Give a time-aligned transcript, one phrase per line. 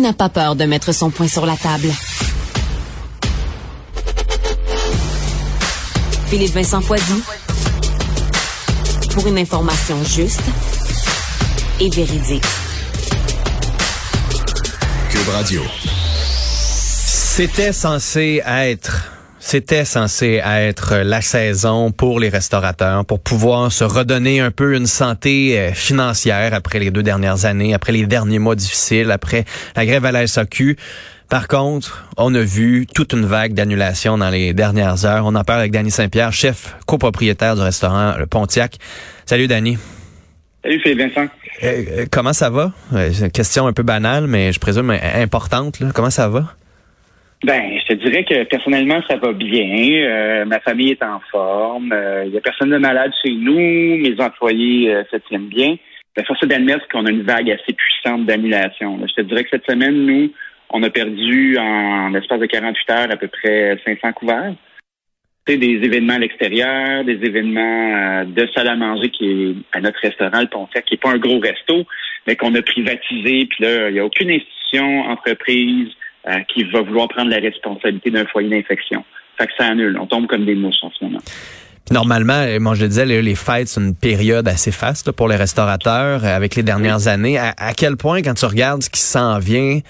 [0.00, 1.88] n'a pas peur de mettre son point sur la table.
[6.28, 7.22] Philippe Vincent Foisy.
[9.12, 10.42] Pour une information juste
[11.80, 12.44] et véridique.
[15.10, 15.62] Cube Radio.
[17.06, 24.40] C'était censé être c'était censé être la saison pour les restaurateurs, pour pouvoir se redonner
[24.40, 28.54] un peu une santé euh, financière après les deux dernières années, après les derniers mois
[28.54, 30.76] difficiles, après la grève à la SAQ.
[31.30, 35.24] Par contre, on a vu toute une vague d'annulations dans les dernières heures.
[35.24, 38.76] On en parle avec Danny Saint-Pierre, chef copropriétaire du restaurant Le Pontiac.
[39.24, 39.78] Salut Danny.
[40.62, 41.30] Salut Philippe Vincent.
[41.62, 42.72] Euh, euh, comment ça va?
[42.92, 45.78] C'est une question un peu banale, mais je présume importante.
[45.94, 46.54] Comment ça va?
[47.42, 50.04] Ben, je te dirais que personnellement, ça va bien.
[50.04, 51.86] Euh, ma famille est en forme.
[51.86, 53.56] Il euh, n'y a personne de malade chez nous.
[53.96, 55.76] Mes employés euh, se tiennent bien.
[56.16, 58.98] Mais force d'admettre qu'on a une vague assez puissante d'annulation.
[59.06, 60.30] Je te dirais que cette semaine, nous,
[60.68, 64.54] on a perdu en, l'espace de 48 heures à peu près 500 couverts.
[65.46, 69.98] C'est des événements à l'extérieur, des événements de salle à manger qui est à notre
[70.00, 71.86] restaurant, le Pontiac, qui n'est pas un gros resto,
[72.26, 73.46] mais qu'on a privatisé.
[73.46, 75.88] Puis là, il n'y a aucune institution, entreprise,
[76.28, 79.04] euh, qui va vouloir prendre la responsabilité d'un foyer d'infection.
[79.38, 79.98] Fait que ça annule.
[79.98, 81.20] On tombe comme des mouches en ce moment.
[81.90, 85.36] Normalement, euh, moi je le disais, les fêtes, c'est une période assez faste pour les
[85.36, 87.36] restaurateurs euh, avec les dernières années.
[87.36, 89.80] À, quel point, quand tu regardes ce qui s'en vient,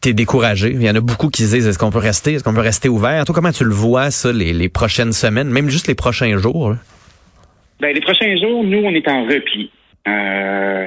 [0.00, 0.70] t'es découragé?
[0.72, 2.34] Il y en a beaucoup qui disent, est-ce qu'on peut rester?
[2.34, 3.24] Est-ce qu'on peut rester ouvert?
[3.24, 6.76] Toi, comment tu le vois, ça, les, prochaines semaines, même juste les prochains jours?
[7.80, 9.70] Ben, les prochains jours, nous, on est en repli.
[10.06, 10.86] Euh,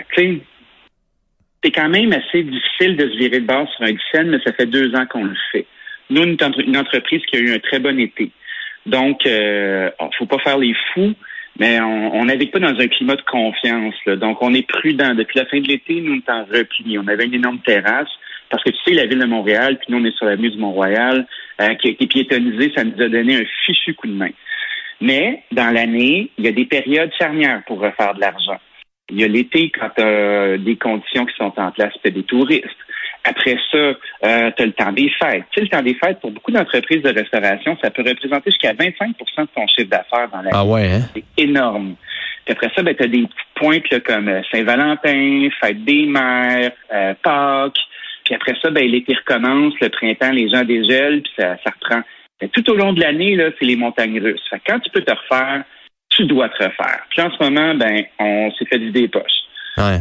[1.63, 4.53] c'est quand même assez difficile de se virer de base sur un scène, mais ça
[4.53, 5.65] fait deux ans qu'on le fait.
[6.09, 8.31] Nous, on est une entreprise qui a eu un très bon été.
[8.85, 11.13] Donc, euh, faut pas faire les fous,
[11.59, 13.95] mais on n'avait pas dans un climat de confiance.
[14.07, 15.13] Donc, on est prudent.
[15.13, 16.97] Depuis la fin de l'été, nous, on est en repli.
[16.97, 18.09] On avait une énorme terrasse
[18.49, 20.57] parce que tu sais, la ville de Montréal, puis nous, on est sur l'avenue du
[20.57, 21.27] Mont-Royal,
[21.61, 24.31] euh, qui a été piétonnisée, ça nous a donné un fichu coup de main.
[25.01, 28.59] Mais dans l'année, il y a des périodes charnières pour refaire de l'argent.
[29.09, 32.23] Il y a l'été quand tu as des conditions qui sont en place, tu des
[32.23, 32.65] touristes.
[33.23, 35.43] Après ça, euh, tu as le temps des fêtes.
[35.51, 38.73] Tu sais, le temps des fêtes, pour beaucoup d'entreprises de restauration, ça peut représenter jusqu'à
[38.73, 41.01] 25% de ton chiffre d'affaires dans la Ah ouais, hein?
[41.13, 41.95] C'est énorme.
[42.45, 46.05] Puis après ça, ben, tu as des petites pointes là, comme euh, Saint-Valentin, Fête des
[46.05, 47.79] mères, euh, Pâques.
[48.23, 52.01] Puis après ça, ben, l'été recommence, le printemps, les gens dégèlent, puis ça, ça reprend.
[52.53, 54.47] Tout au long de l'année, là, c'est les montagnes russes.
[54.49, 55.63] Fait quand tu peux te refaire
[56.09, 56.99] tu dois te refaire.
[57.09, 59.39] Puis en ce moment, ben, on s'est fait vider des poches.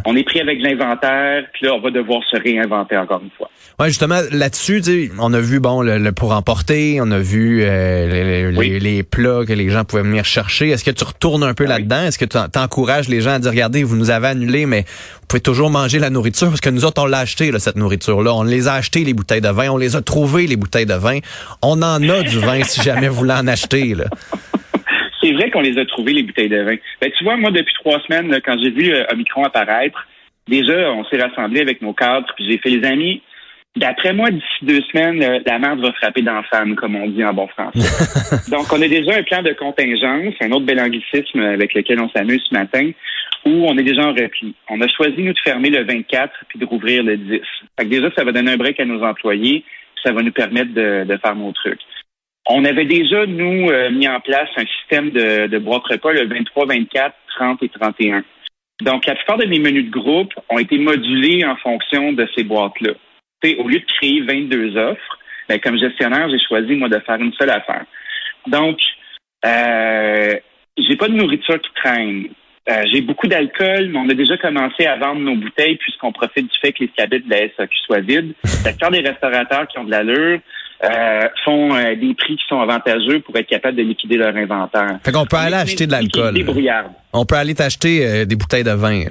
[0.05, 3.49] On est pris avec l'inventaire, puis là, on va devoir se réinventer encore une fois.
[3.79, 4.83] Ouais, justement, là-dessus,
[5.21, 9.71] on a vu bon le, pour emporter, on a vu euh, les, plats que les
[9.71, 10.71] gens pouvaient venir chercher.
[10.71, 12.03] Est-ce que tu retournes un peu ah là-dedans?
[12.03, 15.27] Est-ce que tu encourages les gens à dire, regardez, vous nous avez annulé, mais vous
[15.29, 16.49] pouvez toujours manger la nourriture?
[16.49, 18.35] Parce que nous autres, on l'a acheté, cette nourriture-là.
[18.35, 19.69] On les a acheté, les bouteilles de vin.
[19.69, 21.19] On les a trouvées, les bouteilles de vin.
[21.63, 23.95] On en a du vin si jamais vous voulez en acheter.
[23.95, 24.07] Là
[25.23, 26.77] c'est vrai qu'on les a trouvés, les bouteilles de vin.
[27.01, 30.07] Ben, tu vois, moi, depuis trois semaines, quand j'ai vu euh, Omicron apparaître,
[30.49, 33.23] déjà, on s'est rassemblés avec nos cadres, puis j'ai fait les amis.
[33.77, 37.25] D'après moi, d'ici deux semaines, euh, la merde va frapper dans femme, comme on dit
[37.25, 38.51] en bon français.
[38.51, 42.09] Donc, on a déjà un plan de contingence, un autre bel anglicisme avec lequel on
[42.11, 42.91] s'amuse ce matin,
[43.45, 44.55] où on est déjà en repli.
[44.69, 47.41] On a choisi, nous, de fermer le 24 puis de rouvrir le 10.
[47.79, 50.33] Fait que déjà, ça va donner un break à nos employés, puis ça va nous
[50.33, 51.81] permettre de, de faire nos trucs.
[52.51, 56.27] On avait déjà, nous, euh, mis en place un système de, de boîtes repas le
[56.27, 58.25] 23, 24, 30 et 31.
[58.83, 62.45] Donc, la plupart de mes menus de groupe ont été modulés en fonction de ces
[62.45, 62.93] boîtes-là.
[63.59, 67.35] Au lieu de créer 22 offres, ben, comme gestionnaire, j'ai choisi, moi, de faire une
[67.35, 67.85] seule affaire.
[68.47, 68.79] Donc,
[69.45, 70.35] euh,
[70.79, 72.29] j'ai pas de nourriture qui traîne.
[72.71, 76.51] Euh, j'ai beaucoup d'alcool, mais on a déjà commencé à vendre nos bouteilles puisqu'on profite
[76.51, 78.35] du fait que les cabines de la SAQ soient vides.
[78.65, 80.41] La plupart des restaurateurs qui ont de l'allure
[80.85, 85.01] euh, font euh, des prix qui sont avantageux pour être capables de liquider leur inventaire.
[85.05, 86.35] Fait qu'on peut aller acheter de l'alcool.
[87.13, 89.03] On peut aller t'acheter euh, des bouteilles de vin.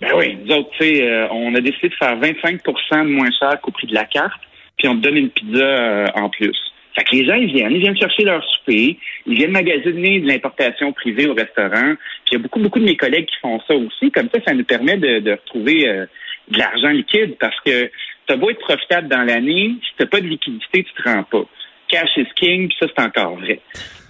[0.00, 3.58] Ben oui, nous autres, tu sais, on a décidé de faire 25% de moins cher
[3.62, 4.40] qu'au prix de la carte,
[4.76, 6.56] puis on te donne une pizza en plus.
[6.94, 10.28] Fait que les gens, ils viennent, ils viennent chercher leur souper, ils viennent magasiner de
[10.28, 11.94] l'importation privée au restaurant.
[12.24, 14.10] Puis il y a beaucoup, beaucoup de mes collègues qui font ça aussi.
[14.12, 16.06] Comme ça, ça nous permet de, de retrouver
[16.48, 17.90] de l'argent liquide parce que
[18.28, 21.44] t'as beau être profitable dans l'année, si t'as pas de liquidité, tu te rends pas.
[21.88, 23.60] Cash is king, puis ça, c'est encore vrai.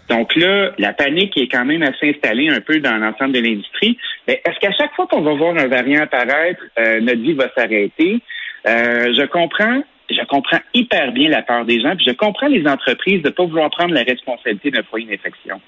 [0.08, 3.96] Donc là, la panique est quand même assez installée un peu dans l'ensemble de l'industrie.
[4.26, 7.50] Mais est-ce qu'à chaque fois qu'on va voir un variant apparaître, euh, notre vie va
[7.56, 8.20] s'arrêter?
[8.66, 12.66] Euh, je comprends, je comprends hyper bien la peur des gens, puis je comprends les
[12.66, 15.60] entreprises de ne pas vouloir prendre la responsabilité d'un foyer d'infection.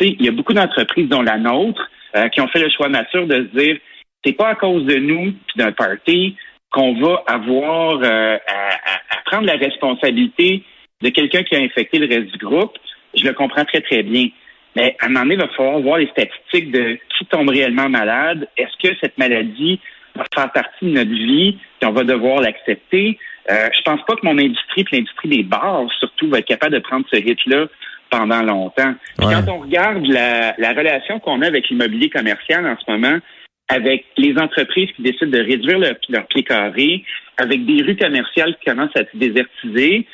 [0.00, 3.26] Il y a beaucoup d'entreprises, dont la nôtre, euh, qui ont fait le choix mature
[3.26, 3.78] de se dire
[4.24, 6.36] c'est pas à cause de nous puis d'un party
[6.74, 10.64] qu'on va avoir euh, à, prendre la responsabilité
[11.02, 12.76] de quelqu'un qui a infecté le reste du groupe.
[13.16, 14.26] Je le comprends très, très bien.
[14.74, 17.88] Mais à un moment donné, il va falloir voir les statistiques de qui tombe réellement
[17.88, 18.48] malade.
[18.56, 19.78] Est-ce que cette maladie
[20.16, 23.20] va faire partie de notre vie et on va devoir l'accepter?
[23.50, 26.74] Euh, je pense pas que mon industrie, puis l'industrie des bars, surtout, va être capable
[26.74, 27.66] de prendre ce hit-là
[28.10, 28.94] pendant longtemps.
[29.18, 33.18] Quand on regarde la, la relation qu'on a avec l'immobilier commercial en ce moment,
[33.68, 37.04] avec les entreprises qui décident de réduire leur, leur pied carré,
[37.36, 40.06] avec des rues commerciales qui commencent à se désertiser,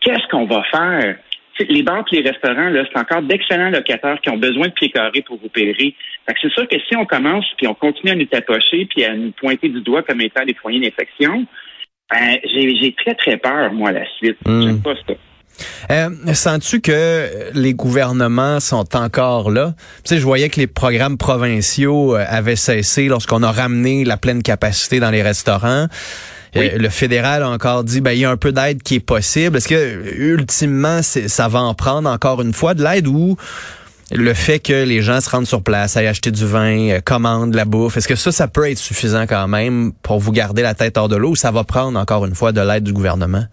[0.00, 1.16] qu'est-ce qu'on va faire?
[1.60, 4.90] les bars et les restaurants, là, c'est encore d'excellents locataires qui ont besoin de pieds
[4.90, 5.94] carrés pour opérer.
[6.26, 9.30] c'est sûr que si on commence puis on continue à nous tapocher puis à nous
[9.32, 11.46] pointer du doigt comme étant des foyers d'infection,
[12.10, 14.36] ben, j'ai très, très peur, moi, à la suite.
[14.44, 14.62] Hmm.
[14.62, 15.14] J'aime pas ça.
[15.90, 19.74] Euh, Sens-tu que les gouvernements sont encore là?
[20.04, 24.16] Tu sais, je voyais que les programmes provinciaux euh, avaient cessé lorsqu'on a ramené la
[24.16, 25.88] pleine capacité dans les restaurants.
[26.56, 29.00] Euh, le fédéral a encore dit, ben, il y a un peu d'aide qui est
[29.00, 29.56] possible.
[29.56, 33.36] Est-ce que, ultimement, ça va en prendre encore une fois de l'aide ou
[34.12, 37.54] le fait que les gens se rendent sur place, aillent acheter du vin, euh, commandent
[37.54, 40.74] la bouffe, est-ce que ça, ça peut être suffisant quand même pour vous garder la
[40.74, 43.44] tête hors de l'eau ou ça va prendre encore une fois de l'aide du gouvernement?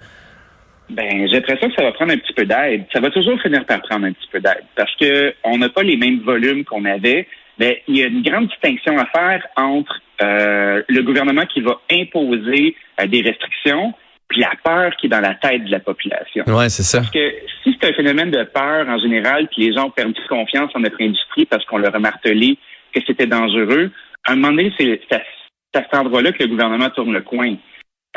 [0.91, 2.85] Ben, j'ai l'impression que ça va prendre un petit peu d'aide.
[2.91, 5.83] Ça va toujours finir par prendre un petit peu d'aide parce que on n'a pas
[5.83, 7.27] les mêmes volumes qu'on avait.
[7.59, 11.79] Mais il y a une grande distinction à faire entre euh, le gouvernement qui va
[11.91, 13.93] imposer euh, des restrictions
[14.31, 16.45] puis la peur qui est dans la tête de la population.
[16.47, 16.99] Ouais, c'est ça.
[16.99, 17.33] Parce que
[17.63, 20.79] si c'est un phénomène de peur en général, puis les gens ont perdu confiance en
[20.79, 22.57] notre industrie parce qu'on leur a martelé
[22.93, 23.91] que c'était dangereux,
[24.25, 25.21] à un moment donné, c'est à,
[25.73, 27.55] cet endroit-là que le gouvernement tourne le coin.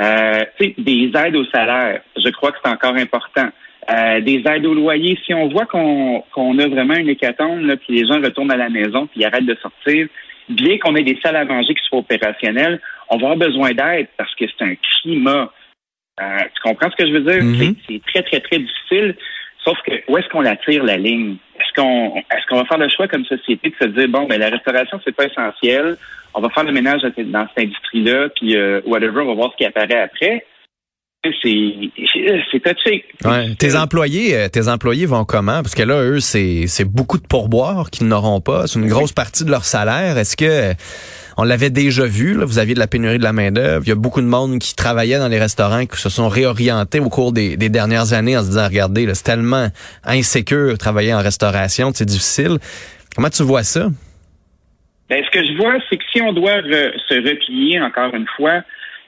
[0.00, 0.44] Euh,
[0.78, 3.48] des aides au salaire, je crois que c'est encore important.
[3.90, 5.18] Euh, des aides au loyer.
[5.24, 8.70] Si on voit qu'on a vraiment une hécatombe, là, puis les gens retournent à la
[8.70, 10.08] maison, puis ils arrêtent de sortir,
[10.48, 12.80] bien qu'on ait des salles à manger qui soient opérationnelles,
[13.10, 15.52] on va avoir besoin d'aide parce que c'est un climat.
[16.20, 17.42] Euh, tu comprends ce que je veux dire?
[17.42, 17.76] Mm-hmm.
[17.88, 19.16] C'est très, très, très difficile.
[19.64, 21.36] Sauf que où est-ce qu'on la tire la ligne?
[21.76, 24.38] Est-ce qu'on est-ce qu'on va faire le choix comme société de se dire bon ben
[24.38, 25.96] la restauration c'est pas essentiel,
[26.34, 29.56] on va faire le ménage dans cette industrie-là, puis euh, whatever, on va voir ce
[29.56, 30.44] qui apparaît après
[31.42, 31.74] c'est.
[33.24, 33.54] Ouais.
[33.58, 35.62] Tes employés, euh, tes employés vont comment?
[35.62, 38.66] Parce que là, eux, c'est c'est beaucoup de pourboires qu'ils n'auront pas.
[38.66, 40.18] C'est une grosse partie de leur salaire.
[40.18, 40.74] Est-ce que
[41.36, 43.82] on l'avait déjà vu, là, vous aviez de la pénurie de la main-d'œuvre.
[43.84, 47.00] Il y a beaucoup de monde qui travaillait dans les restaurants qui se sont réorientés
[47.00, 49.68] au cours des, des dernières années en se disant regardez, c'est tellement
[50.04, 52.58] insécure travailler en restauration, c'est difficile.
[53.16, 53.88] Comment tu vois ça?
[55.08, 58.62] Ben, ce que je vois, c'est que si on doit se replier encore une fois,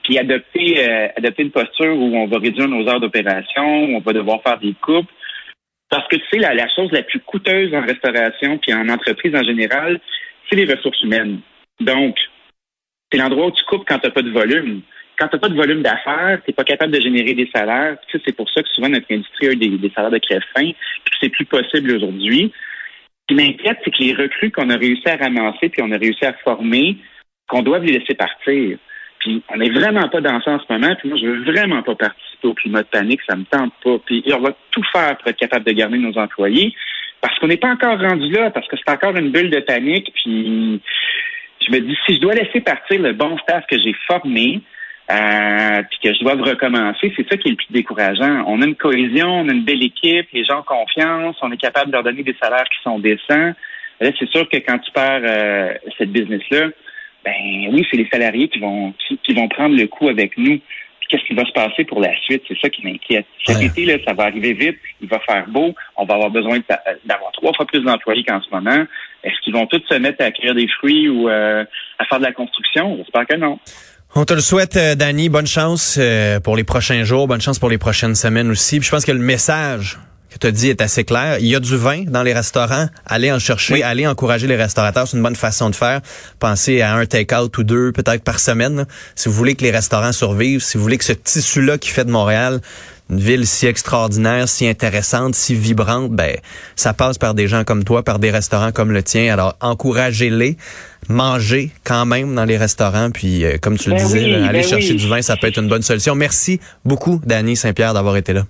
[0.07, 3.99] puis adopter, euh, adopter une posture où on va réduire nos heures d'opération, où on
[3.99, 5.09] va devoir faire des coupes.
[5.89, 9.35] Parce que tu sais, la, la chose la plus coûteuse en restauration puis en entreprise
[9.35, 9.99] en général,
[10.49, 11.41] c'est les ressources humaines.
[11.81, 12.17] Donc,
[13.11, 14.81] c'est l'endroit où tu coupes quand tu n'as pas de volume.
[15.19, 17.97] Quand tu n'as pas de volume d'affaires, tu n'es pas capable de générer des salaires.
[18.07, 20.71] Tu sais, c'est pour ça que souvent notre industrie a des, des salaires de crève-fin,
[21.03, 22.53] puis c'est plus possible aujourd'hui.
[23.29, 25.97] Ce qui m'inquiète, c'est que les recrues qu'on a réussi à ramasser puis on a
[25.97, 26.97] réussi à former,
[27.49, 28.77] qu'on doit les laisser partir.
[29.19, 30.95] Puis on n'est vraiment pas dans ça en ce moment.
[30.95, 33.21] Puis moi, je veux vraiment pas participer au climat de panique.
[33.27, 33.97] Ça me tente pas.
[34.05, 36.73] Puis on va tout faire pour être capable de garder nos employés.
[37.21, 40.11] Parce qu'on n'est pas encore rendu là, parce que c'est encore une bulle de panique.
[40.13, 40.81] Puis
[41.61, 44.61] je me dis, si je dois laisser partir le bon staff que j'ai formé,
[45.09, 48.43] euh, puis que je dois recommencer, c'est ça qui est le plus décourageant.
[48.45, 51.57] On a une cohésion, on a une belle équipe, les gens ont confiance, on est
[51.57, 53.53] capable de leur donner des salaires qui sont décents.
[53.99, 56.67] Là, c'est sûr que quand tu perds euh, cette business-là,
[57.27, 58.93] ben oui, c'est les salariés qui vont
[59.23, 60.59] qui, vont prendre le coup avec nous.
[61.09, 62.43] Qu'est-ce qui va se passer pour la suite?
[62.47, 63.25] C'est ça qui m'inquiète.
[63.45, 66.59] Cet été, là, ça va arriver vite, il va faire beau, on va avoir besoin
[67.05, 68.85] d'avoir trois fois plus d'employés qu'en ce moment.
[69.23, 71.63] Est-ce qu'ils vont tous se mettre à cueillir des fruits ou euh,
[71.99, 72.97] à faire de la construction?
[72.97, 73.57] J'espère que non.
[74.15, 75.29] On te le souhaite, euh, Danny.
[75.29, 77.27] Bonne chance euh, pour les prochains jours.
[77.27, 78.81] Bonne chance pour les prochaines semaines aussi.
[78.81, 79.97] je pense que le message
[80.29, 81.37] que tu as dit est assez clair.
[81.39, 82.87] Il y a du vin dans les restaurants.
[83.05, 85.07] Allez en chercher, allez encourager les restaurateurs.
[85.07, 86.01] C'est une bonne façon de faire.
[86.39, 88.85] Pensez à un take-out ou deux peut-être par semaine.
[89.15, 92.05] Si vous voulez que les restaurants survivent, si vous voulez que ce tissu-là qui fait
[92.05, 92.61] de Montréal
[93.09, 96.35] une ville si extraordinaire, si intéressante, si vibrante, ben
[96.75, 99.31] ça passe par des gens comme toi, par des restaurants comme le tien.
[99.31, 100.57] Alors encouragez-les,
[101.07, 104.67] mangez quand même dans les restaurants, puis euh, comme tu le ben disais, aller ben
[104.67, 106.15] chercher du vin, ça peut être une bonne solution.
[106.15, 108.45] Merci beaucoup, Danny Saint-Pierre, d'avoir été là.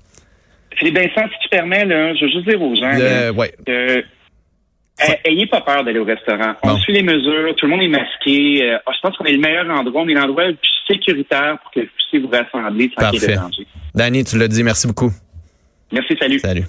[0.77, 4.03] Philippe Vincent, si tu permets, là, je veux juste dire aux gens que
[5.25, 6.53] ayez pas peur d'aller au restaurant.
[6.63, 8.63] On suit les mesures, tout le monde est masqué.
[8.63, 11.71] Euh, je pense qu'on est le meilleur endroit, on est l'endroit le plus sécuritaire pour
[11.71, 13.67] que vous puissiez vous rassembler sans qu'il y ait de danger.
[13.93, 15.11] Danny, tu l'as dit, merci beaucoup.
[15.91, 16.39] Merci, salut.
[16.39, 16.65] Salut.